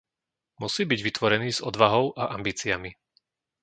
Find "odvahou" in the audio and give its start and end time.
1.69-2.05